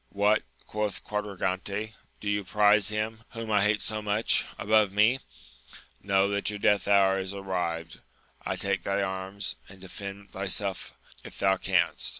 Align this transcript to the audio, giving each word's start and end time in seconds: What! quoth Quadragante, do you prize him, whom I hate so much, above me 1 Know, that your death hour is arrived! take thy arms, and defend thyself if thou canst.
What! 0.09 0.41
quoth 0.65 1.03
Quadragante, 1.03 1.93
do 2.19 2.27
you 2.27 2.43
prize 2.43 2.89
him, 2.89 3.19
whom 3.33 3.51
I 3.51 3.61
hate 3.61 3.81
so 3.81 4.01
much, 4.01 4.45
above 4.57 4.91
me 4.91 5.19
1 5.99 6.07
Know, 6.07 6.27
that 6.29 6.49
your 6.49 6.57
death 6.57 6.87
hour 6.87 7.19
is 7.19 7.35
arrived! 7.35 8.01
take 8.55 8.81
thy 8.81 9.03
arms, 9.03 9.57
and 9.69 9.79
defend 9.79 10.31
thyself 10.31 10.97
if 11.23 11.37
thou 11.37 11.57
canst. 11.57 12.09